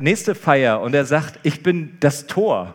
[0.00, 2.74] nächste Feier und er sagt, ich bin das Tor.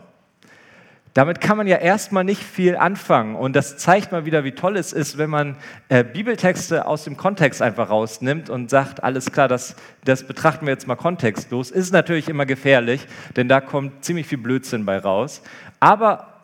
[1.14, 4.76] Damit kann man ja erstmal nicht viel anfangen und das zeigt mal wieder, wie toll
[4.76, 5.56] es ist, wenn man
[5.88, 10.72] äh, Bibeltexte aus dem Kontext einfach rausnimmt und sagt, alles klar, das, das betrachten wir
[10.72, 11.70] jetzt mal kontextlos.
[11.70, 15.42] Ist natürlich immer gefährlich, denn da kommt ziemlich viel Blödsinn bei raus.
[15.78, 16.34] Aber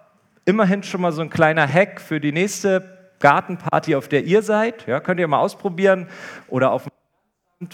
[0.44, 4.86] immerhin schon mal so ein kleiner Hack für die nächste Gartenparty, auf der ihr seid.
[4.86, 6.06] Ja, könnt ihr mal ausprobieren
[6.48, 6.86] oder auf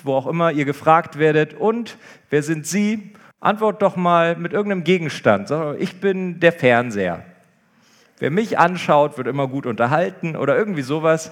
[0.02, 1.54] wo auch immer ihr gefragt werdet.
[1.54, 1.96] Und
[2.30, 3.12] wer sind Sie?
[3.38, 5.52] Antwort doch mal mit irgendeinem Gegenstand.
[5.78, 7.24] Ich bin der Fernseher.
[8.18, 11.30] Wer mich anschaut, wird immer gut unterhalten oder irgendwie sowas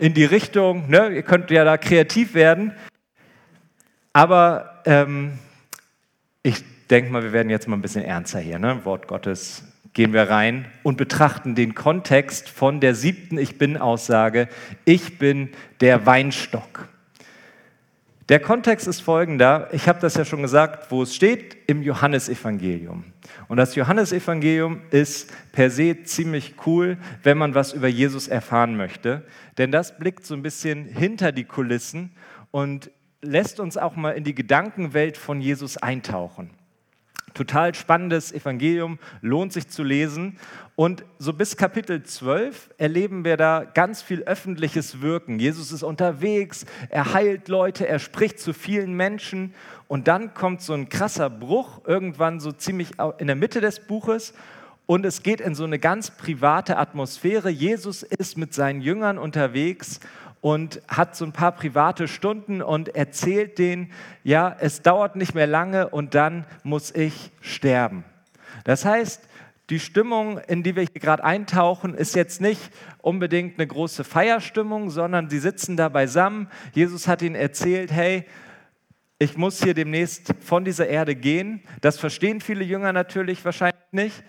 [0.00, 0.90] in die Richtung.
[0.90, 1.08] Ne?
[1.08, 2.72] Ihr könnt ja da kreativ werden.
[4.12, 5.38] Aber ähm,
[6.42, 8.58] ich denke mal, wir werden jetzt mal ein bisschen ernster hier.
[8.58, 8.84] Ne?
[8.84, 14.48] Wort Gottes gehen wir rein und betrachten den Kontext von der siebten Ich bin-Aussage.
[14.84, 15.50] Ich bin
[15.80, 16.88] der Weinstock.
[18.28, 19.68] Der Kontext ist folgender.
[19.70, 23.04] Ich habe das ja schon gesagt, wo es steht, im Johannesevangelium.
[23.46, 29.24] Und das Johannesevangelium ist per se ziemlich cool, wenn man was über Jesus erfahren möchte.
[29.58, 32.16] Denn das blickt so ein bisschen hinter die Kulissen
[32.50, 32.90] und
[33.22, 36.50] lässt uns auch mal in die Gedankenwelt von Jesus eintauchen.
[37.36, 40.38] Total spannendes Evangelium, lohnt sich zu lesen.
[40.74, 45.38] Und so bis Kapitel 12 erleben wir da ganz viel öffentliches Wirken.
[45.38, 49.52] Jesus ist unterwegs, er heilt Leute, er spricht zu vielen Menschen.
[49.86, 54.32] Und dann kommt so ein krasser Bruch, irgendwann so ziemlich in der Mitte des Buches.
[54.86, 57.50] Und es geht in so eine ganz private Atmosphäre.
[57.50, 60.00] Jesus ist mit seinen Jüngern unterwegs
[60.46, 63.90] und hat so ein paar private Stunden und erzählt denen,
[64.22, 68.04] ja, es dauert nicht mehr lange und dann muss ich sterben.
[68.62, 69.28] Das heißt,
[69.70, 72.60] die Stimmung, in die wir hier gerade eintauchen, ist jetzt nicht
[73.02, 76.46] unbedingt eine große Feierstimmung, sondern sie sitzen da beisammen.
[76.72, 78.24] Jesus hat ihnen erzählt, hey,
[79.18, 81.60] ich muss hier demnächst von dieser Erde gehen.
[81.80, 84.22] Das verstehen viele Jünger natürlich wahrscheinlich nicht.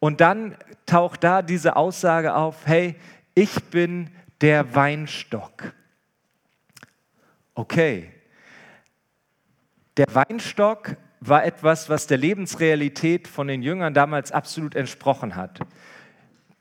[0.00, 2.96] Und dann taucht da diese Aussage auf, hey,
[3.36, 5.72] ich bin der Weinstock.
[7.54, 8.10] Okay,
[9.96, 15.60] der Weinstock war etwas, was der Lebensrealität von den Jüngern damals absolut entsprochen hat.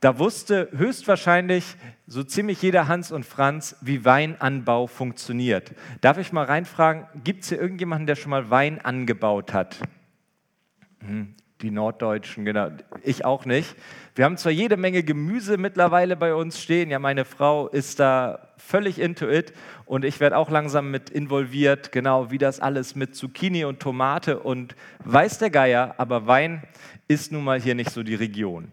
[0.01, 1.75] Da wusste höchstwahrscheinlich
[2.07, 5.73] so ziemlich jeder Hans und Franz, wie Weinanbau funktioniert.
[6.01, 9.79] Darf ich mal reinfragen, gibt es hier irgendjemanden, der schon mal Wein angebaut hat?
[10.99, 12.69] Hm, die Norddeutschen, genau.
[13.03, 13.75] Ich auch nicht.
[14.15, 16.89] Wir haben zwar jede Menge Gemüse mittlerweile bei uns stehen.
[16.89, 19.53] Ja, meine Frau ist da völlig into it
[19.85, 24.39] und ich werde auch langsam mit involviert, genau wie das alles mit Zucchini und Tomate
[24.39, 26.63] und weiß der Geier, aber Wein
[27.07, 28.71] ist nun mal hier nicht so die Region.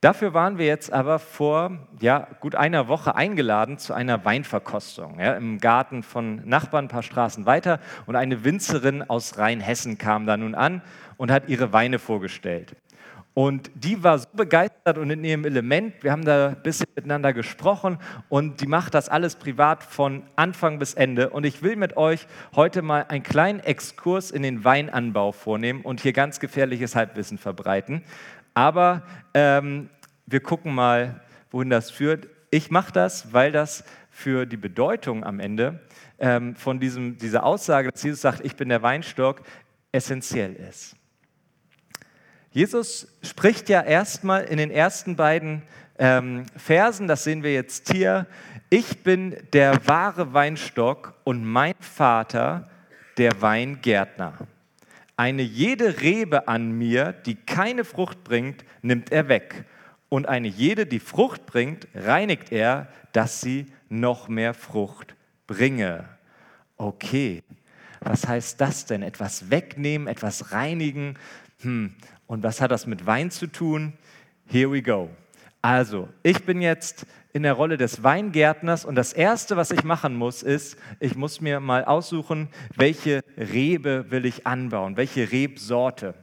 [0.00, 5.34] Dafür waren wir jetzt aber vor ja, gut einer Woche eingeladen zu einer Weinverkostung ja,
[5.34, 7.80] im Garten von Nachbarn, ein paar Straßen weiter.
[8.06, 10.80] Und eine Winzerin aus Rheinhessen kam da nun an
[11.18, 12.76] und hat ihre Weine vorgestellt.
[13.34, 16.02] Und die war so begeistert und in ihrem Element.
[16.02, 20.78] Wir haben da ein bisschen miteinander gesprochen und die macht das alles privat von Anfang
[20.78, 21.30] bis Ende.
[21.30, 26.00] Und ich will mit euch heute mal einen kleinen Exkurs in den Weinanbau vornehmen und
[26.00, 28.02] hier ganz gefährliches Halbwissen verbreiten.
[28.60, 29.88] Aber ähm,
[30.26, 32.28] wir gucken mal, wohin das führt.
[32.50, 35.80] Ich mache das, weil das für die Bedeutung am Ende
[36.18, 39.40] ähm, von diesem, dieser Aussage, dass Jesus sagt, ich bin der Weinstock,
[39.92, 40.94] essentiell ist.
[42.50, 45.62] Jesus spricht ja erstmal in den ersten beiden
[45.98, 48.26] ähm, Versen, das sehen wir jetzt hier,
[48.68, 52.68] ich bin der wahre Weinstock und mein Vater
[53.16, 54.34] der Weingärtner.
[55.20, 59.66] Eine jede Rebe an mir, die keine Frucht bringt, nimmt er weg.
[60.08, 65.14] Und eine jede, die Frucht bringt, reinigt er, dass sie noch mehr Frucht
[65.46, 66.08] bringe.
[66.78, 67.42] Okay,
[68.00, 69.02] was heißt das denn?
[69.02, 71.18] Etwas wegnehmen, etwas reinigen?
[71.60, 71.94] Hm,
[72.26, 73.92] und was hat das mit Wein zu tun?
[74.46, 75.10] Here we go.
[75.60, 80.14] Also, ich bin jetzt in der Rolle des Weingärtners und das Erste, was ich machen
[80.14, 86.14] muss, ist, ich muss mir mal aussuchen, welche Rebe will ich anbauen, welche Rebsorte.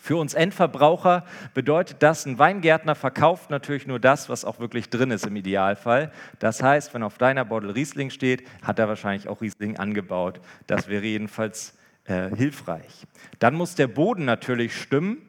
[0.00, 1.24] Für uns Endverbraucher
[1.54, 6.12] bedeutet das, ein Weingärtner verkauft natürlich nur das, was auch wirklich drin ist im Idealfall.
[6.38, 10.40] Das heißt, wenn auf deiner Bottle Riesling steht, hat er wahrscheinlich auch Riesling angebaut.
[10.66, 13.06] Das wäre jedenfalls äh, hilfreich.
[13.38, 15.27] Dann muss der Boden natürlich stimmen.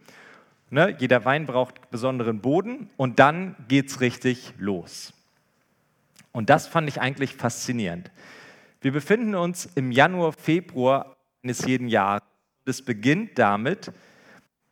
[0.69, 0.95] Ne?
[0.99, 5.13] Jeder Wein braucht besonderen Boden und dann geht es richtig los.
[6.31, 8.11] Und das fand ich eigentlich faszinierend.
[8.81, 12.23] Wir befinden uns im Januar, Februar eines jeden Jahres.
[12.65, 13.91] Es beginnt damit,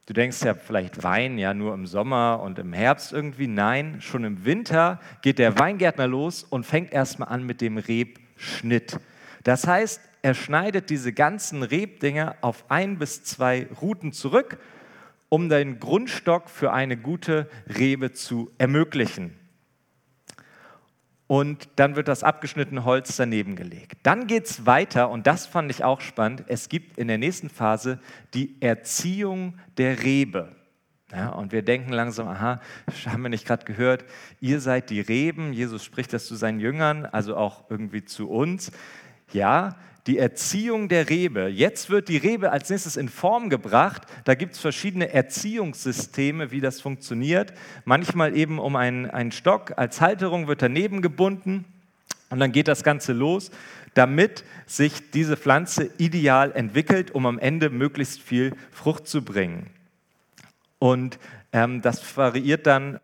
[0.05, 3.47] du denkst ja vielleicht Wein ja nur im Sommer und im Herbst irgendwie.
[3.47, 8.99] Nein, schon im Winter geht der Weingärtner los und fängt erstmal an mit dem Rebschnitt.
[9.43, 14.59] Das heißt, er schneidet diese ganzen Rebdinger auf ein bis zwei Routen zurück,
[15.29, 19.37] um den Grundstock für eine gute Rebe zu ermöglichen.
[21.27, 23.97] Und dann wird das abgeschnittene Holz daneben gelegt.
[24.03, 26.45] Dann geht es weiter und das fand ich auch spannend.
[26.47, 27.99] Es gibt in der nächsten Phase
[28.33, 30.55] die Erziehung der Rebe.
[31.11, 32.61] Ja, und wir denken langsam, aha,
[33.05, 34.05] haben wir nicht gerade gehört,
[34.41, 38.71] ihr seid die Reben, Jesus spricht das zu seinen Jüngern, also auch irgendwie zu uns.
[39.31, 39.75] Ja,
[40.07, 41.47] die Erziehung der Rebe.
[41.47, 44.03] Jetzt wird die Rebe als nächstes in Form gebracht.
[44.23, 47.53] Da gibt es verschiedene Erziehungssysteme, wie das funktioniert.
[47.85, 51.65] Manchmal eben um einen, einen Stock als Halterung wird daneben gebunden
[52.29, 53.51] und dann geht das Ganze los,
[53.93, 59.69] damit sich diese Pflanze ideal entwickelt, um am Ende möglichst viel Frucht zu bringen.
[60.79, 61.19] Und
[61.51, 62.99] ähm, das variiert dann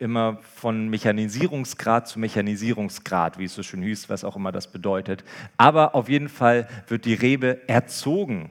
[0.00, 5.24] immer von Mechanisierungsgrad zu Mechanisierungsgrad, wie es so schön hieß, was auch immer das bedeutet.
[5.56, 8.50] Aber auf jeden Fall wird die Rebe erzogen.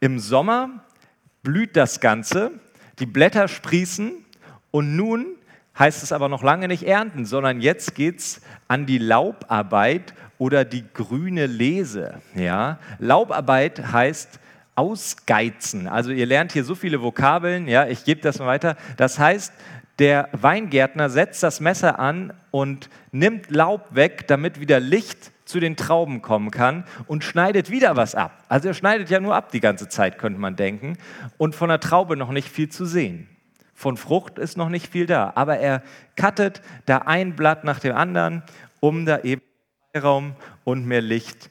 [0.00, 0.84] Im Sommer
[1.42, 2.52] blüht das Ganze,
[2.98, 4.12] die Blätter sprießen
[4.70, 5.26] und nun
[5.78, 10.64] heißt es aber noch lange nicht ernten, sondern jetzt geht es an die Laubarbeit oder
[10.64, 12.20] die grüne Lese.
[12.34, 12.78] Ja?
[12.98, 14.40] Laubarbeit heißt,
[14.76, 15.88] ausgeizen.
[15.88, 18.76] Also ihr lernt hier so viele Vokabeln, ja, ich gebe das mal weiter.
[18.98, 19.52] Das heißt,
[19.98, 25.76] der Weingärtner setzt das Messer an und nimmt Laub weg, damit wieder Licht zu den
[25.76, 28.44] Trauben kommen kann und schneidet wieder was ab.
[28.48, 30.98] Also er schneidet ja nur ab die ganze Zeit, könnte man denken.
[31.38, 33.28] Und von der Traube noch nicht viel zu sehen.
[33.74, 35.32] Von Frucht ist noch nicht viel da.
[35.34, 35.82] Aber er
[36.16, 38.42] cuttet da ein Blatt nach dem anderen,
[38.80, 39.42] um da eben
[39.96, 40.34] Raum
[40.64, 41.48] und mehr Licht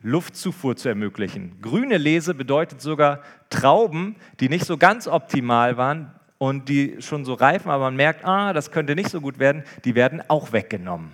[0.00, 1.60] Luftzufuhr zu ermöglichen.
[1.60, 7.34] Grüne Lese bedeutet sogar Trauben, die nicht so ganz optimal waren und die schon so
[7.34, 11.12] reifen, aber man merkt, ah, das könnte nicht so gut werden, die werden auch weggenommen.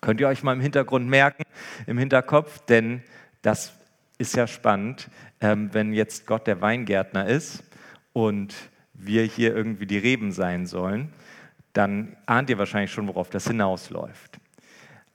[0.00, 1.44] Könnt ihr euch mal im Hintergrund merken,
[1.86, 3.02] im Hinterkopf, denn
[3.42, 3.74] das
[4.16, 5.10] ist ja spannend,
[5.40, 7.62] ähm, wenn jetzt Gott der Weingärtner ist
[8.12, 8.54] und
[8.94, 11.12] wir hier irgendwie die Reben sein sollen,
[11.72, 14.38] dann ahnt ihr wahrscheinlich schon, worauf das hinausläuft.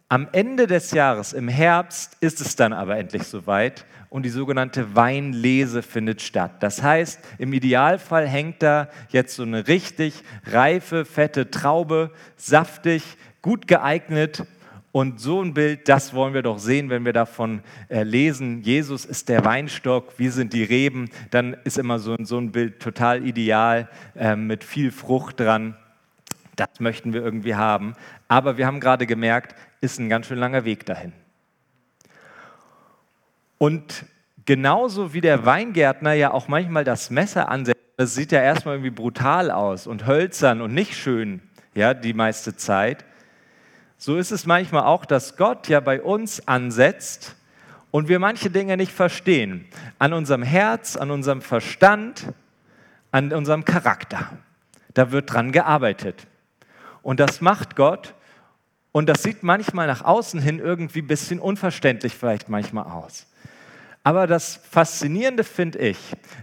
[0.07, 4.96] Am Ende des Jahres, im Herbst, ist es dann aber endlich soweit und die sogenannte
[4.96, 6.62] Weinlese findet statt.
[6.62, 10.13] Das heißt, im Idealfall hängt da jetzt so eine richtig
[10.46, 13.04] reife, fette Traube, saftig,
[13.42, 14.46] gut geeignet.
[14.92, 18.62] Und so ein Bild, das wollen wir doch sehen, wenn wir davon äh, lesen.
[18.62, 21.10] Jesus ist der Weinstock, wir sind die Reben.
[21.31, 25.75] Dann ist immer so, ein Bild total ideal äh, mit viel Frucht dran.
[26.56, 27.96] Das möchten wir irgendwie haben.
[28.28, 31.13] Aber wir haben gerade gemerkt, ist ein ganz schön langer Weg dahin.
[33.57, 34.06] Und
[34.46, 38.92] genauso wie der Weingärtner ja auch manchmal das Messer ansetzt, das sieht ja erstmal irgendwie
[38.92, 41.42] brutal aus und hölzern und nicht schön,
[41.74, 43.06] ja, die meiste Zeit.
[43.98, 47.36] So ist es manchmal auch, dass Gott ja bei uns ansetzt
[47.92, 49.66] und wir manche Dinge nicht verstehen.
[50.00, 52.34] An unserem Herz, an unserem Verstand,
[53.12, 54.38] an unserem Charakter.
[54.94, 56.28] Da wird dran gearbeitet.
[57.06, 58.16] Und das macht Gott
[58.92, 63.28] und das sieht manchmal nach außen hin irgendwie ein bisschen unverständlich vielleicht manchmal aus.
[64.02, 66.00] Aber das Faszinierende finde ich,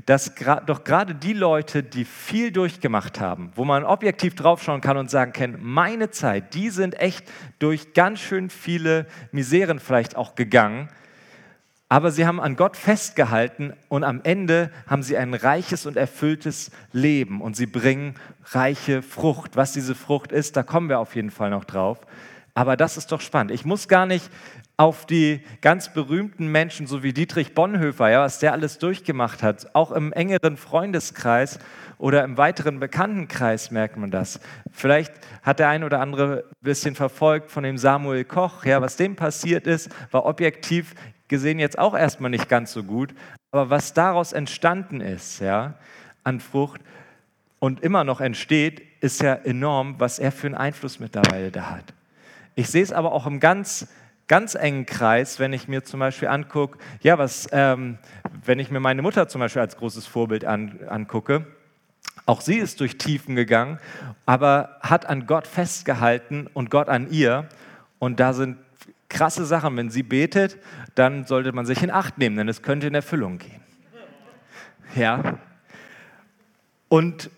[0.06, 0.32] dass
[0.67, 5.32] doch gerade die Leute, die viel durchgemacht haben, wo man objektiv draufschauen kann und sagen
[5.32, 7.29] kann, meine Zeit, die sind echt
[7.59, 10.88] durch ganz schön viele Miseren vielleicht auch gegangen,
[11.92, 16.70] aber sie haben an Gott festgehalten und am Ende haben sie ein reiches und erfülltes
[16.92, 18.14] Leben und sie bringen
[18.46, 19.56] reiche Frucht.
[19.56, 21.99] Was diese Frucht ist, da kommen wir auf jeden Fall noch drauf.
[22.54, 23.50] Aber das ist doch spannend.
[23.50, 24.30] Ich muss gar nicht
[24.78, 29.75] auf die ganz berühmten Menschen, so wie Dietrich Bonhoeffer, ja, was der alles durchgemacht hat.
[29.75, 31.58] Auch im engeren Freundeskreis
[31.99, 34.40] oder im weiteren Bekanntenkreis merkt man das.
[34.70, 38.64] Vielleicht hat der ein oder andere ein bisschen verfolgt von dem Samuel Koch.
[38.64, 40.94] Ja, was dem passiert ist, war objektiv
[41.32, 43.14] gesehen jetzt auch erstmal nicht ganz so gut.
[43.52, 45.74] Aber was daraus entstanden ist, ja,
[46.24, 46.82] an Frucht
[47.58, 51.94] und immer noch entsteht, ist ja enorm, was er für einen Einfluss mittlerweile da hat.
[52.54, 53.88] Ich sehe es aber auch im ganz,
[54.28, 57.96] ganz engen Kreis, wenn ich mir zum Beispiel angucke, ja, was, ähm,
[58.44, 61.46] wenn ich mir meine Mutter zum Beispiel als großes Vorbild an, angucke,
[62.26, 63.78] auch sie ist durch Tiefen gegangen,
[64.26, 67.48] aber hat an Gott festgehalten und Gott an ihr.
[67.98, 68.58] Und da sind
[69.12, 69.76] krasse Sachen.
[69.76, 70.58] Wenn sie betet,
[70.94, 73.62] dann sollte man sich in Acht nehmen, denn es könnte in Erfüllung gehen.
[74.94, 75.38] Ja.
[76.88, 77.30] Und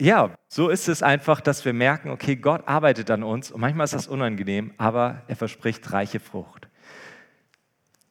[0.00, 3.84] ja, so ist es einfach, dass wir merken, okay, Gott arbeitet an uns und manchmal
[3.84, 6.68] ist das unangenehm, aber er verspricht reiche Frucht.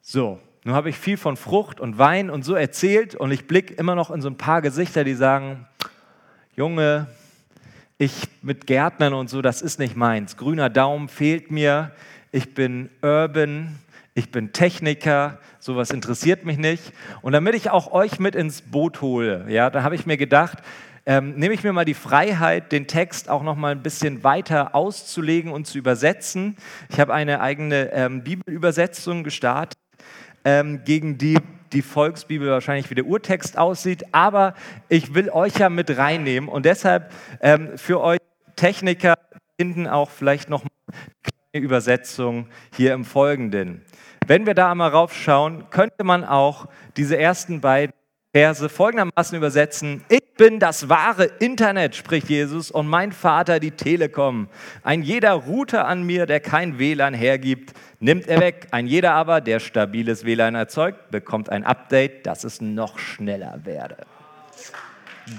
[0.01, 3.73] So, nun habe ich viel von Frucht und Wein und so erzählt und ich blicke
[3.75, 5.67] immer noch in so ein paar Gesichter, die sagen,
[6.55, 7.07] Junge,
[7.97, 10.37] ich mit Gärtnern und so, das ist nicht meins.
[10.37, 11.91] Grüner Daumen fehlt mir.
[12.31, 13.79] Ich bin urban,
[14.15, 16.93] ich bin Techniker, sowas interessiert mich nicht.
[17.21, 20.59] Und damit ich auch euch mit ins Boot hole, ja, da habe ich mir gedacht,
[21.05, 24.73] ähm, nehme ich mir mal die Freiheit, den Text auch noch mal ein bisschen weiter
[24.73, 26.55] auszulegen und zu übersetzen.
[26.89, 29.77] Ich habe eine eigene ähm, Bibelübersetzung gestartet,
[30.45, 31.37] ähm, gegen die
[31.73, 34.53] die Volksbibel wahrscheinlich wie der Urtext aussieht, aber
[34.87, 38.19] ich will euch ja mit reinnehmen und deshalb ähm, für euch
[38.55, 39.15] Techniker
[39.59, 40.69] hinten auch vielleicht noch eine
[41.51, 43.81] kleine Übersetzung hier im Folgenden.
[44.27, 46.67] Wenn wir da einmal raufschauen, könnte man auch
[46.97, 47.93] diese ersten beiden
[48.33, 50.03] Verse folgendermaßen übersetzen.
[50.09, 54.49] Ich bin das wahre Internet, spricht Jesus, und mein Vater die Telekom.
[54.83, 58.67] Ein jeder Router an mir, der kein WLAN hergibt, nimmt er weg.
[58.71, 63.97] Ein jeder aber, der stabiles WLAN erzeugt, bekommt ein Update, dass es noch schneller werde.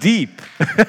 [0.03, 0.31] Deep.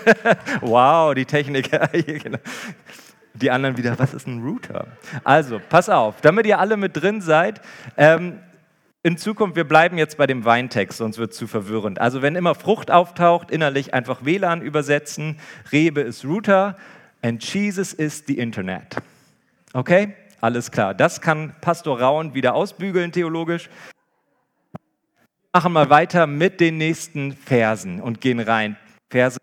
[0.61, 1.89] wow, die Techniker.
[3.41, 4.88] Die anderen wieder, was ist ein Router?
[5.24, 7.62] Also, pass auf, damit ihr alle mit drin seid.
[7.96, 8.39] Ähm,
[9.03, 12.01] in Zukunft, wir bleiben jetzt bei dem Weintext, sonst wird es zu verwirrend.
[12.01, 15.39] Also wenn immer Frucht auftaucht, innerlich einfach WLAN übersetzen,
[15.72, 16.75] Rebe ist Router
[17.22, 18.98] and Jesus is the Internet.
[19.74, 20.13] Okay?
[20.41, 20.94] Alles klar.
[20.94, 23.70] Das kann Pastor Rauen wieder ausbügeln theologisch.
[24.74, 28.75] Wir machen mal weiter mit den nächsten Versen und gehen rein.
[29.10, 29.39] Verse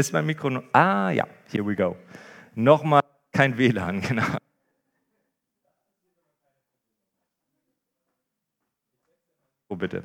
[0.00, 0.62] Ist mein Mikro noch?
[0.72, 1.94] Ah ja, here we go.
[2.54, 3.02] Nochmal
[3.32, 4.24] kein WLAN, genau.
[9.68, 10.02] Wo bitte?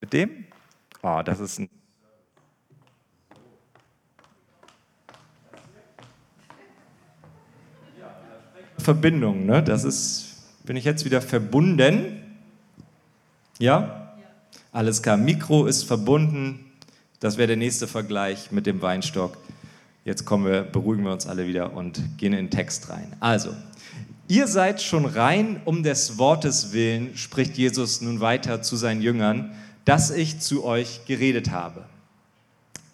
[0.00, 0.46] Mit dem?
[1.02, 1.68] Oh, das ist ein.
[8.78, 9.62] Verbindung, ne?
[9.62, 12.38] Das ist, bin ich jetzt wieder verbunden?
[13.58, 14.16] Ja?
[14.72, 16.67] Alles klar, Mikro ist verbunden,
[17.20, 19.36] das wäre der nächste Vergleich mit dem Weinstock.
[20.04, 23.12] Jetzt kommen wir, beruhigen wir uns alle wieder und gehen in den Text rein.
[23.20, 23.54] Also,
[24.28, 29.52] ihr seid schon rein um des Wortes willen, spricht Jesus nun weiter zu seinen Jüngern,
[29.84, 31.84] dass ich zu euch geredet habe.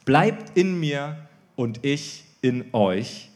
[0.04, 1.18] Bleibt in mir
[1.56, 3.30] und ich in euch.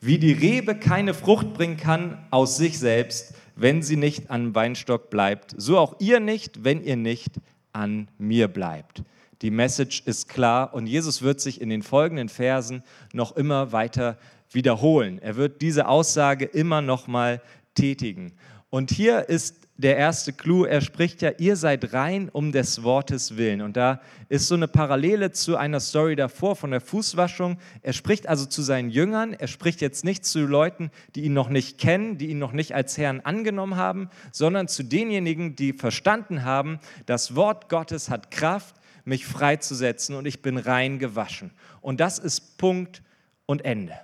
[0.00, 5.10] Wie die Rebe keine Frucht bringen kann aus sich selbst, wenn sie nicht am Weinstock
[5.10, 7.32] bleibt, so auch ihr nicht, wenn ihr nicht
[7.72, 9.02] an mir bleibt.
[9.42, 14.16] Die Message ist klar und Jesus wird sich in den folgenden Versen noch immer weiter
[14.50, 15.18] wiederholen.
[15.18, 17.42] Er wird diese Aussage immer noch mal
[17.74, 18.32] tätigen.
[18.70, 23.36] Und hier ist der erste Clou, er spricht ja, ihr seid rein um des Wortes
[23.36, 23.60] willen.
[23.60, 27.58] Und da ist so eine Parallele zu einer Story davor von der Fußwaschung.
[27.82, 31.50] Er spricht also zu seinen Jüngern, er spricht jetzt nicht zu Leuten, die ihn noch
[31.50, 36.44] nicht kennen, die ihn noch nicht als Herrn angenommen haben, sondern zu denjenigen, die verstanden
[36.44, 41.52] haben, das Wort Gottes hat Kraft, mich freizusetzen und ich bin rein gewaschen.
[41.80, 43.02] Und das ist Punkt
[43.46, 43.98] und Ende.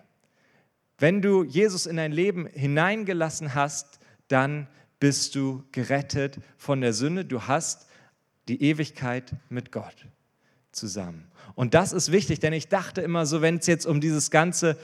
[0.99, 4.69] Wenn du Jesus in dein Leben hineingelassen hast, dann
[5.01, 7.25] bist du gerettet von der Sünde.
[7.25, 7.89] Du hast
[8.49, 10.07] die Ewigkeit mit Gott
[10.73, 11.33] zusammen.
[11.55, 14.79] Und das ist wichtig, denn ich dachte immer so, wenn es jetzt um dieses Ganze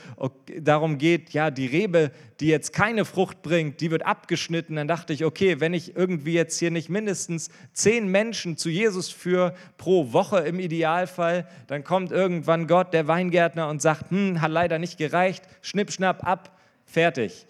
[0.60, 5.12] darum geht, ja, die Rebe, die jetzt keine Frucht bringt, die wird abgeschnitten, dann dachte
[5.12, 10.12] ich, okay, wenn ich irgendwie jetzt hier nicht mindestens zehn Menschen zu Jesus führe pro
[10.12, 14.98] Woche im Idealfall, dann kommt irgendwann Gott, der Weingärtner, und sagt, hm, hat leider nicht
[14.98, 17.46] gereicht, schnipp, schnapp, ab, fertig.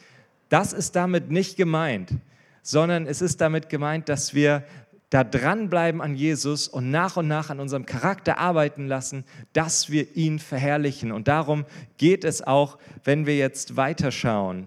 [0.48, 2.10] Das ist damit nicht gemeint,
[2.62, 4.64] sondern es ist damit gemeint, dass wir
[5.10, 10.16] da dranbleiben an Jesus und nach und nach an unserem Charakter arbeiten lassen, dass wir
[10.16, 11.12] ihn verherrlichen.
[11.12, 11.64] Und darum
[11.96, 14.66] geht es auch, wenn wir jetzt weiterschauen.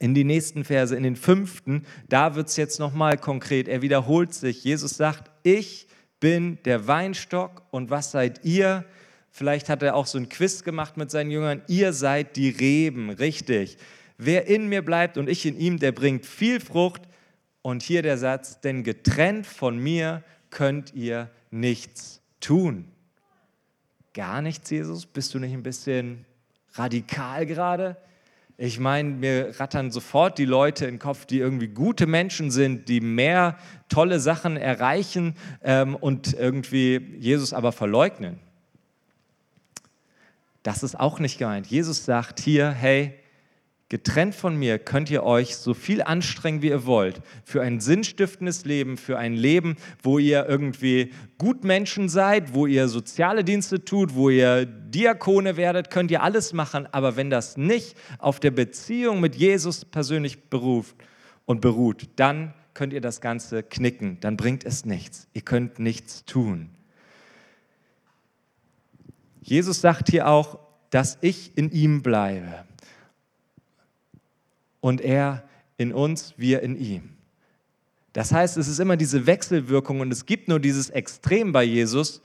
[0.00, 3.68] In die nächsten Verse, in den fünften, da wird es jetzt nochmal konkret.
[3.68, 4.64] Er wiederholt sich.
[4.64, 5.86] Jesus sagt, ich
[6.20, 8.84] bin der Weinstock und was seid ihr?
[9.30, 11.62] Vielleicht hat er auch so ein Quiz gemacht mit seinen Jüngern.
[11.68, 13.78] Ihr seid die Reben, richtig.
[14.18, 17.02] Wer in mir bleibt und ich in ihm, der bringt viel Frucht,
[17.64, 22.84] und hier der Satz, denn getrennt von mir könnt ihr nichts tun.
[24.12, 25.06] Gar nichts, Jesus?
[25.06, 26.26] Bist du nicht ein bisschen
[26.74, 27.96] radikal gerade?
[28.58, 32.90] Ich meine, mir rattern sofort die Leute in den Kopf, die irgendwie gute Menschen sind,
[32.90, 33.56] die mehr
[33.88, 38.40] tolle Sachen erreichen ähm, und irgendwie Jesus aber verleugnen.
[40.62, 41.66] Das ist auch nicht gemeint.
[41.66, 43.18] Jesus sagt hier, hey,
[43.94, 48.64] Getrennt von mir könnt ihr euch so viel anstrengen, wie ihr wollt, für ein sinnstiftendes
[48.64, 54.30] Leben, für ein Leben, wo ihr irgendwie Gutmenschen seid, wo ihr soziale Dienste tut, wo
[54.30, 56.88] ihr Diakone werdet, könnt ihr alles machen.
[56.90, 60.96] Aber wenn das nicht auf der Beziehung mit Jesus persönlich beruft
[61.44, 64.18] und beruht, dann könnt ihr das Ganze knicken.
[64.18, 65.28] Dann bringt es nichts.
[65.34, 66.70] Ihr könnt nichts tun.
[69.40, 70.58] Jesus sagt hier auch,
[70.90, 72.64] dass ich in ihm bleibe
[74.84, 75.44] und er
[75.78, 77.08] in uns, wir in ihm.
[78.12, 82.20] Das heißt, es ist immer diese Wechselwirkung und es gibt nur dieses Extrem bei Jesus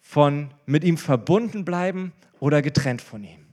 [0.00, 3.44] von mit ihm verbunden bleiben oder getrennt von ihm.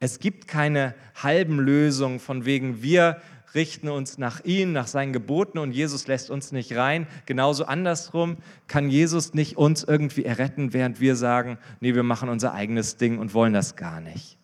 [0.00, 3.22] Es gibt keine halben Lösungen von wegen wir
[3.54, 7.06] richten uns nach ihm, nach seinen Geboten und Jesus lässt uns nicht rein.
[7.24, 12.52] Genauso andersrum kann Jesus nicht uns irgendwie erretten, während wir sagen, nee, wir machen unser
[12.52, 14.38] eigenes Ding und wollen das gar nicht.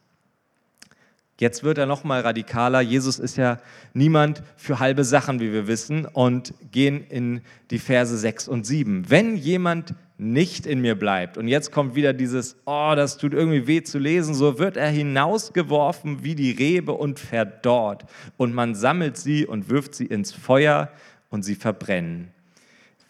[1.40, 2.80] Jetzt wird er noch mal radikaler.
[2.80, 3.58] Jesus ist ja
[3.94, 9.10] niemand für halbe Sachen, wie wir wissen, und gehen in die Verse 6 und 7.
[9.10, 13.66] Wenn jemand nicht in mir bleibt, und jetzt kommt wieder dieses, oh, das tut irgendwie
[13.66, 18.04] weh zu lesen, so wird er hinausgeworfen wie die Rebe und verdorrt.
[18.36, 20.90] Und man sammelt sie und wirft sie ins Feuer
[21.30, 22.28] und sie verbrennen.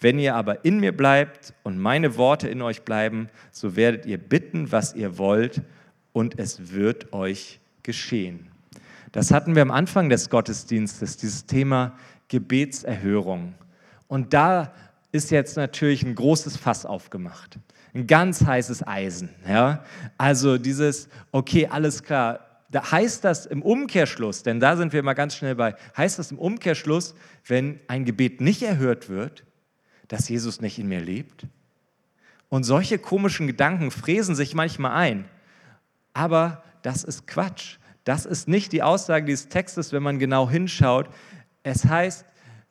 [0.01, 4.19] Wenn ihr aber in mir bleibt und meine Worte in euch bleiben, so werdet ihr
[4.19, 5.63] bitten, was ihr wollt,
[6.15, 8.49] und es wird euch geschehen.
[9.13, 11.97] Das hatten wir am Anfang des Gottesdienstes, dieses Thema
[12.29, 13.55] Gebetserhörung.
[14.09, 14.73] Und da
[15.13, 17.59] ist jetzt natürlich ein großes Fass aufgemacht.
[17.95, 19.29] Ein ganz heißes Eisen.
[19.47, 19.85] Ja?
[20.17, 22.41] Also dieses, okay, alles klar.
[22.71, 26.31] Da heißt das im Umkehrschluss, denn da sind wir mal ganz schnell bei, heißt das
[26.31, 27.15] im Umkehrschluss,
[27.47, 29.45] wenn ein Gebet nicht erhört wird,
[30.09, 31.47] dass Jesus nicht in mir lebt?
[32.49, 35.27] Und solche komischen Gedanken fräsen sich manchmal ein.
[36.15, 37.79] Aber das ist Quatsch.
[38.05, 41.09] Das ist nicht die Aussage dieses Textes, wenn man genau hinschaut.
[41.63, 42.25] Es heißt,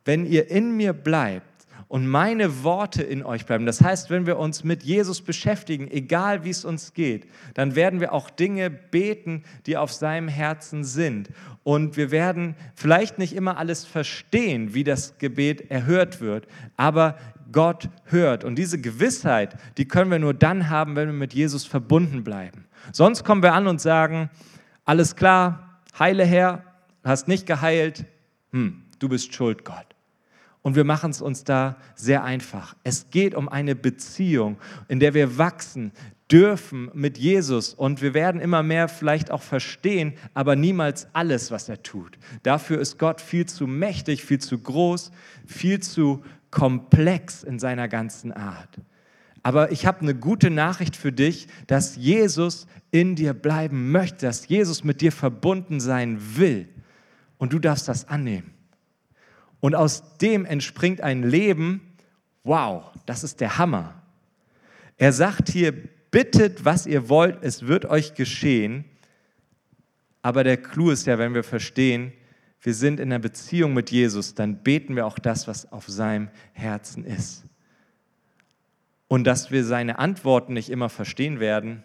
[0.03, 1.45] wenn ihr in mir bleibt
[1.87, 6.43] und meine Worte in euch bleiben, das heißt, wenn wir uns mit Jesus beschäftigen, egal
[6.43, 11.29] wie es uns geht, dann werden wir auch Dinge beten, die auf seinem Herzen sind.
[11.63, 17.17] Und wir werden vielleicht nicht immer alles verstehen, wie das Gebet erhört wird, aber
[17.51, 18.43] Gott hört.
[18.43, 22.65] Und diese Gewissheit, die können wir nur dann haben, wenn wir mit Jesus verbunden bleiben.
[22.91, 24.29] Sonst kommen wir an und sagen,
[24.85, 26.63] alles klar, heile Herr,
[27.03, 28.05] hast nicht geheilt,
[28.51, 29.85] hm, du bist schuld, Gott.
[30.61, 32.75] Und wir machen es uns da sehr einfach.
[32.83, 35.91] Es geht um eine Beziehung, in der wir wachsen
[36.31, 41.67] dürfen mit Jesus und wir werden immer mehr vielleicht auch verstehen, aber niemals alles, was
[41.67, 42.17] er tut.
[42.43, 45.11] Dafür ist Gott viel zu mächtig, viel zu groß,
[45.45, 48.79] viel zu komplex in seiner ganzen Art.
[49.43, 54.47] Aber ich habe eine gute Nachricht für dich, dass Jesus in dir bleiben möchte, dass
[54.47, 56.67] Jesus mit dir verbunden sein will.
[57.37, 58.53] Und du darfst das annehmen.
[59.59, 61.81] Und aus dem entspringt ein Leben,
[62.43, 64.01] wow, das ist der Hammer.
[64.97, 65.73] Er sagt hier,
[66.11, 68.85] bittet, was ihr wollt, es wird euch geschehen.
[70.21, 72.11] Aber der Clou ist ja, wenn wir verstehen,
[72.61, 76.29] wir sind in einer Beziehung mit Jesus, dann beten wir auch das, was auf seinem
[76.53, 77.43] Herzen ist.
[79.11, 81.83] Und dass wir seine Antworten nicht immer verstehen werden,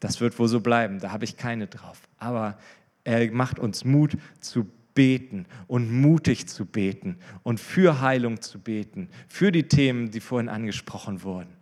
[0.00, 0.98] das wird wohl so bleiben.
[0.98, 2.00] Da habe ich keine drauf.
[2.18, 2.58] Aber
[3.04, 9.08] er macht uns Mut zu beten und mutig zu beten und für Heilung zu beten,
[9.28, 11.52] für die Themen, die vorhin angesprochen wurden.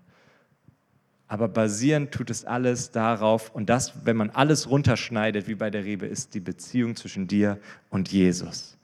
[1.28, 5.84] Aber basierend tut es alles darauf, und das, wenn man alles runterschneidet, wie bei der
[5.84, 7.58] Rebe, ist die Beziehung zwischen dir
[7.90, 8.78] und Jesus.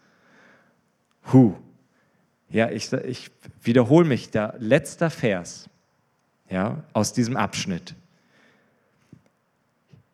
[1.33, 1.55] Huh.
[2.51, 3.31] Ja, ich, ich
[3.63, 4.53] wiederhole mich da.
[4.59, 5.71] Letzter Vers
[6.51, 7.95] ja, aus diesem Abschnitt.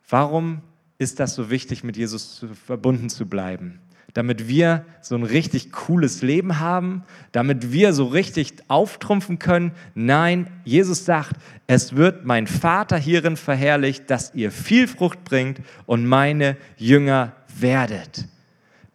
[0.08, 0.60] Warum
[0.98, 3.80] ist das so wichtig, mit Jesus verbunden zu bleiben?
[4.12, 9.72] Damit wir so ein richtig cooles Leben haben, damit wir so richtig auftrumpfen können.
[9.94, 16.06] Nein, Jesus sagt, es wird mein Vater hierin verherrlicht, dass ihr viel Frucht bringt und
[16.06, 18.28] meine Jünger werdet.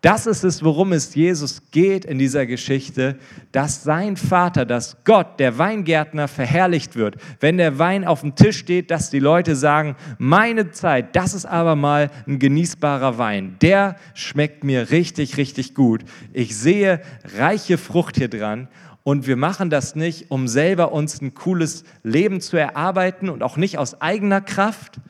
[0.02, 3.18] Das ist es, worum es Jesus geht in dieser Geschichte,
[3.52, 7.18] dass sein Vater, dass Gott, der Weingärtner, verherrlicht wird.
[7.42, 11.46] Wenn der Wein auf dem Tisch steht, dass die Leute sagen, meine Zeit, das ist
[11.46, 13.58] aber mal ein genießbarer Wein.
[13.62, 16.06] Der schmeckt mir richtig, richtig gut.
[16.32, 17.02] Ich sehe
[17.38, 18.70] reiche Frucht hier dran.
[19.04, 23.58] Und wir machen das nicht, um selber uns ein cooles Leben zu erarbeiten und auch
[23.58, 25.02] nicht aus eigener Kraft,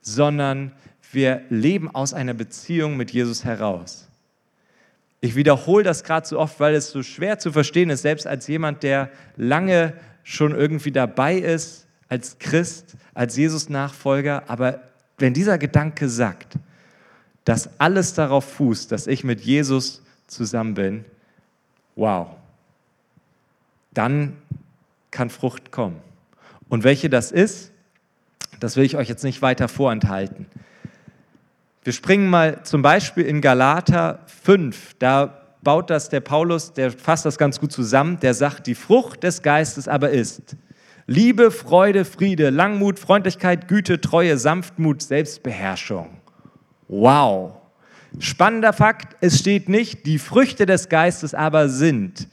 [0.00, 0.72] sondern
[1.12, 4.08] wir leben aus einer Beziehung mit Jesus heraus.
[5.24, 8.48] Ich wiederhole das gerade so oft, weil es so schwer zu verstehen ist, selbst als
[8.48, 14.42] jemand, der lange schon irgendwie dabei ist, als Christ, als Jesus-Nachfolger.
[14.48, 14.82] Aber
[15.18, 16.58] wenn dieser Gedanke sagt,
[17.44, 21.04] dass alles darauf fußt, dass ich mit Jesus zusammen bin,
[21.94, 22.26] wow,
[23.94, 24.36] dann
[25.12, 26.00] kann Frucht kommen.
[26.68, 27.70] Und welche das ist,
[28.58, 30.46] das will ich euch jetzt nicht weiter vorenthalten.
[31.84, 34.94] Wir springen mal zum Beispiel in Galater 5.
[35.00, 38.20] Da baut das der Paulus, der fasst das ganz gut zusammen.
[38.20, 40.56] Der sagt, die Frucht des Geistes aber ist
[41.06, 46.10] Liebe, Freude, Friede, Langmut, Freundlichkeit, Güte, Treue, Sanftmut, Selbstbeherrschung.
[46.86, 47.54] Wow.
[48.20, 52.28] Spannender Fakt, es steht nicht, die Früchte des Geistes aber sind,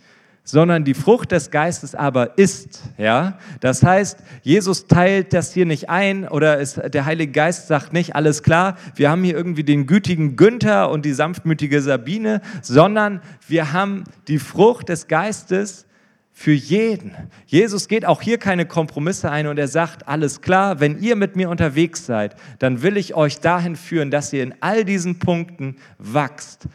[0.52, 2.82] sondern die Frucht des Geistes aber ist.
[2.98, 3.38] Ja?
[3.60, 8.16] Das heißt, Jesus teilt das hier nicht ein oder es, der Heilige Geist sagt nicht,
[8.16, 13.74] alles klar, wir haben hier irgendwie den gütigen Günther und die sanftmütige Sabine, sondern wir
[13.74, 15.86] haben die Frucht des Geistes
[16.32, 17.12] für jeden.
[17.46, 21.36] Jesus geht auch hier keine Kompromisse ein und er sagt, alles klar, wenn ihr mit
[21.36, 25.76] mir unterwegs seid, dann will ich euch dahin führen, dass ihr in all diesen Punkten
[26.00, 26.68] wachst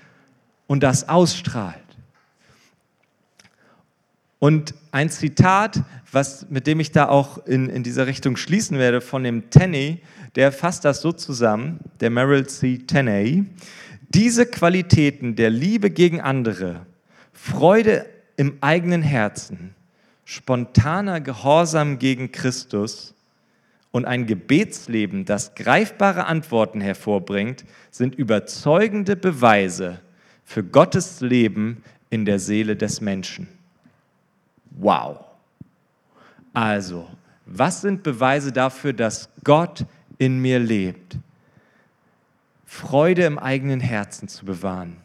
[0.68, 1.84] und das ausstrahlt.
[4.38, 9.01] Und ein Zitat, was, mit dem ich da auch in, in dieser Richtung schließen werde,
[9.01, 10.01] von dem Tenney,
[10.35, 12.79] der fasst das so zusammen, der Merrill C.
[12.79, 13.44] Tenney.
[14.11, 16.87] Diese Qualitäten der Liebe gegen andere,
[17.33, 19.75] Freude im eigenen Herzen,
[20.25, 23.14] spontaner Gehorsam gegen Christus
[23.90, 30.01] und ein Gebetsleben, das greifbare Antworten hervorbringt, sind überzeugende Beweise
[30.44, 33.49] für Gottes Leben in der Seele des Menschen.
[34.74, 35.24] Wow.
[36.52, 37.08] Also,
[37.46, 39.84] was sind Beweise dafür, dass Gott
[40.18, 41.16] in mir lebt?
[42.64, 44.96] Freude im eigenen Herzen zu bewahren,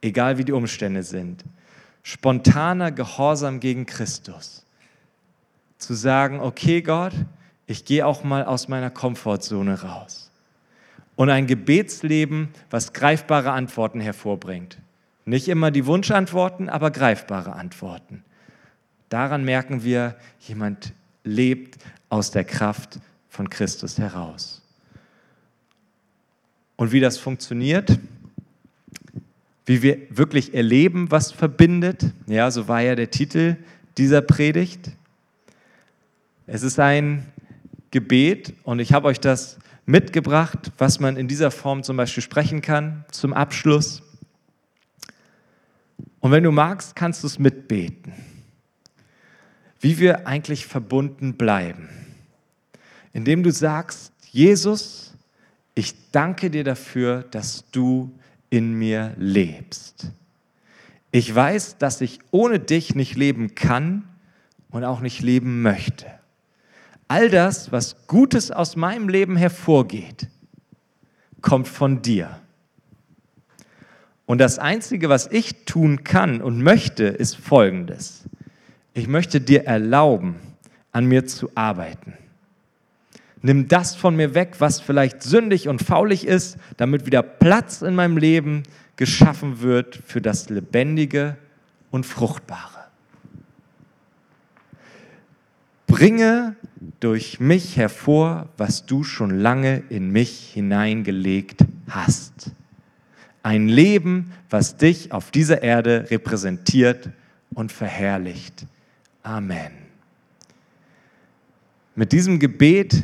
[0.00, 1.44] egal wie die Umstände sind.
[2.02, 4.64] Spontaner Gehorsam gegen Christus.
[5.78, 7.14] Zu sagen, okay Gott,
[7.66, 10.30] ich gehe auch mal aus meiner Komfortzone raus.
[11.16, 14.78] Und ein Gebetsleben, was greifbare Antworten hervorbringt.
[15.24, 18.22] Nicht immer die Wunschantworten, aber greifbare Antworten.
[19.14, 22.98] Daran merken wir, jemand lebt aus der Kraft
[23.28, 24.60] von Christus heraus.
[26.74, 27.96] Und wie das funktioniert,
[29.66, 33.54] wie wir wirklich erleben, was verbindet, ja, so war ja der Titel
[33.98, 34.90] dieser Predigt.
[36.48, 37.24] Es ist ein
[37.92, 42.62] Gebet und ich habe euch das mitgebracht, was man in dieser Form zum Beispiel sprechen
[42.62, 44.02] kann zum Abschluss.
[46.18, 48.12] Und wenn du magst, kannst du es mitbeten
[49.84, 51.90] wie wir eigentlich verbunden bleiben.
[53.12, 55.12] Indem du sagst, Jesus,
[55.74, 58.10] ich danke dir dafür, dass du
[58.48, 60.10] in mir lebst.
[61.10, 64.08] Ich weiß, dass ich ohne dich nicht leben kann
[64.70, 66.06] und auch nicht leben möchte.
[67.06, 70.28] All das, was Gutes aus meinem Leben hervorgeht,
[71.42, 72.40] kommt von dir.
[74.24, 78.24] Und das Einzige, was ich tun kann und möchte, ist Folgendes
[78.94, 80.36] ich möchte dir erlauben,
[80.92, 82.14] an mir zu arbeiten.
[83.42, 87.94] Nimm das von mir weg, was vielleicht sündig und faulig ist, damit wieder Platz in
[87.94, 88.62] meinem Leben
[88.96, 91.36] geschaffen wird für das Lebendige
[91.90, 92.84] und Fruchtbare.
[95.86, 96.56] Bringe
[97.00, 102.52] durch mich hervor, was du schon lange in mich hineingelegt hast.
[103.42, 107.10] Ein Leben, was dich auf dieser Erde repräsentiert
[107.52, 108.66] und verherrlicht.
[109.24, 109.72] Amen.
[111.94, 113.02] Mit diesem Gebet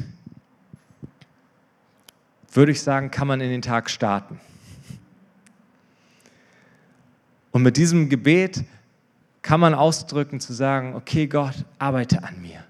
[2.52, 4.38] würde ich sagen, kann man in den Tag starten.
[7.52, 8.64] Und mit diesem Gebet
[9.40, 12.64] kann man ausdrücken zu sagen, okay Gott, arbeite an mir.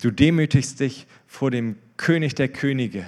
[0.00, 3.04] Du demütigst dich vor dem König der Könige,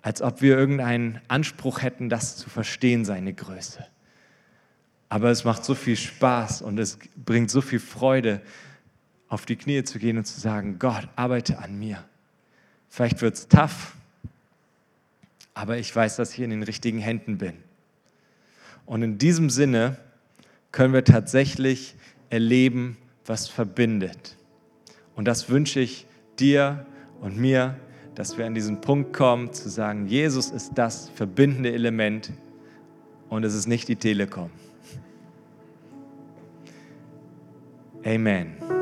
[0.00, 3.84] als ob wir irgendeinen Anspruch hätten, das zu verstehen, seine Größe.
[5.12, 8.40] Aber es macht so viel Spaß und es bringt so viel Freude,
[9.28, 12.02] auf die Knie zu gehen und zu sagen, Gott, arbeite an mir.
[12.88, 13.94] Vielleicht wird es tough,
[15.52, 17.52] aber ich weiß, dass ich in den richtigen Händen bin.
[18.86, 19.98] Und in diesem Sinne
[20.70, 21.94] können wir tatsächlich
[22.30, 22.96] erleben,
[23.26, 24.38] was verbindet.
[25.14, 26.06] Und das wünsche ich
[26.38, 26.86] dir
[27.20, 27.78] und mir,
[28.14, 32.32] dass wir an diesen Punkt kommen, zu sagen, Jesus ist das verbindende Element
[33.28, 34.50] und es ist nicht die Telekom.
[38.04, 38.81] Amen.